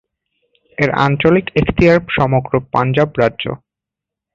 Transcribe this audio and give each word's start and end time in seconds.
এর 0.77 0.89
আঞ্চলিক 1.05 1.45
এখতিয়ার 1.55 1.99
সমগ্র 2.17 2.53
পাঞ্জাব 2.73 3.09
রাজ্য। 3.21 3.43